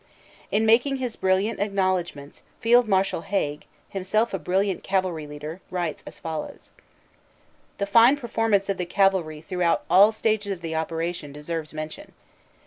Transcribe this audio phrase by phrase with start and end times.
[0.49, 6.71] In making his acknowledgements Field Marshal Haig, himself a brilliant cavalry leader, writes as follows:
[7.77, 12.13] The fine performance of the cavalry throughout all stages of the operation deserves mention.